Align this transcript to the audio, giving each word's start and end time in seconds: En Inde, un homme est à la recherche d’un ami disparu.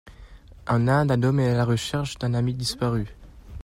En 0.65 0.87
Inde, 0.87 1.11
un 1.13 1.21
homme 1.23 1.41
est 1.41 1.49
à 1.49 1.53
la 1.57 1.63
recherche 1.63 2.17
d’un 2.17 2.33
ami 2.33 2.55
disparu. 2.55 3.05